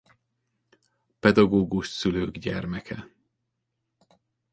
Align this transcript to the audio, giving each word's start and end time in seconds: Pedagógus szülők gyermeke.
Pedagógus 1.19 1.87
szülők 1.87 2.37
gyermeke. 2.37 3.07